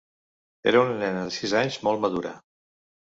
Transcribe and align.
Era 0.71 0.79
una 0.85 0.95
nena 1.03 1.27
de 1.27 1.35
sis 1.35 1.55
anys 1.61 1.77
molt 1.89 2.03
madura. 2.07 2.33